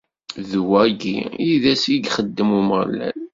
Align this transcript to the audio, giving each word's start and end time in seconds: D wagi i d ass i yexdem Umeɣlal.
D 0.49 0.51
wagi 0.69 1.17
i 1.49 1.51
d 1.61 1.63
ass 1.73 1.83
i 1.93 1.95
yexdem 1.95 2.49
Umeɣlal. 2.59 3.17